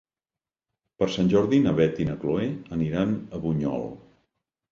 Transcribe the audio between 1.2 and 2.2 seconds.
Jordi na Beth i na